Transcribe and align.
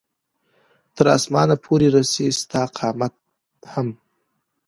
تر 0.95 1.05
اسمانه 1.17 1.55
پورې 1.65 1.87
رسي 1.95 2.27
ستا 2.39 2.61
قامت 2.77 3.13
هم 3.71 3.87